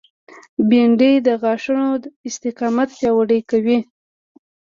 [0.69, 1.87] بېنډۍ د غاښونو
[2.27, 3.79] استقامت پیاوړی کوي